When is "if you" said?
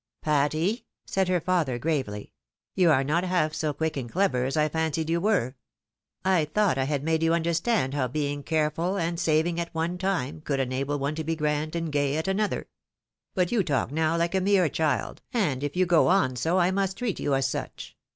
15.63-15.85